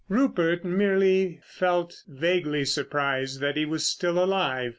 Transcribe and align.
Rupert 0.09 0.65
merely 0.65 1.39
felt 1.43 1.93
vaguely 2.07 2.65
surprised 2.65 3.39
that 3.41 3.55
he 3.55 3.65
was 3.65 3.85
still 3.85 4.17
alive. 4.17 4.69